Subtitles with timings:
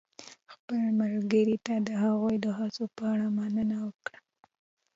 [0.53, 4.19] خپل ملګري ته د هغوی د هڅو په اړه مننه وکړه.